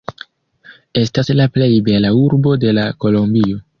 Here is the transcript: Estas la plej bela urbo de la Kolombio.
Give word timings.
Estas 1.01 1.29
la 1.41 1.47
plej 1.57 1.69
bela 1.91 2.11
urbo 2.23 2.55
de 2.65 2.73
la 2.79 2.87
Kolombio. 3.07 3.63